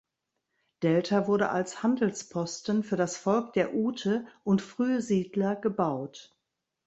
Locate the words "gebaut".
5.55-6.35